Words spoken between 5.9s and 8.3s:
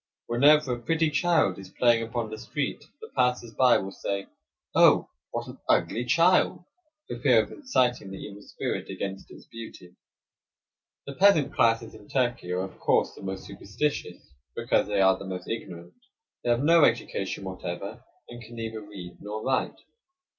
child!" for fear of inciting the